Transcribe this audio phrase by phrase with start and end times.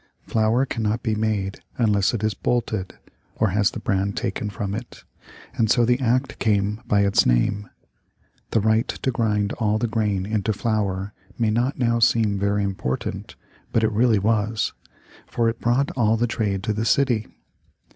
[0.23, 2.97] Flour cannot be made unless it is "bolted"
[3.35, 5.03] or has the bran taken from it
[5.53, 7.69] and so the act came by its name.
[8.49, 13.35] The right to grind all the grain into flour may not now seem very important,
[13.71, 14.73] but it really was,
[15.27, 17.27] for it brought all the trade to the city.